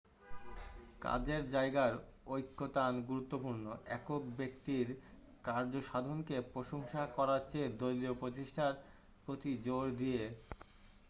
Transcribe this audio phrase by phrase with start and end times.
[1.01, 1.93] কাজের যায়গার
[2.27, 3.65] ঐকতান গুরুত্বপূর্ণ
[3.89, 4.87] একক ব্যক্তির
[5.43, 8.71] কার্যসাধনকে প্রশংসা করারচেয়ে দলীয় প্রচেষ্টার
[9.25, 10.21] প্রতি জোর দিয়ে